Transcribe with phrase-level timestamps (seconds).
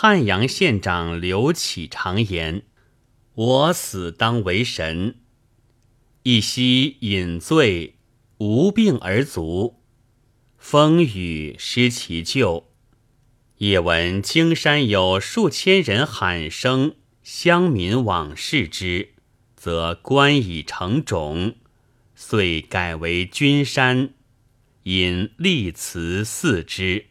[0.00, 2.62] 汉阳县长刘启常言
[3.34, 5.16] ：“我死当为神。”
[6.22, 7.96] 一夕饮醉，
[8.36, 9.82] 无病而卒。
[10.56, 12.68] 风雨失其咎。
[13.56, 16.94] 夜闻京山有数千人喊声，
[17.24, 19.14] 乡民往视之，
[19.56, 21.56] 则官已成冢，
[22.14, 24.10] 遂改为君山，
[24.84, 27.06] 引立祠祀之。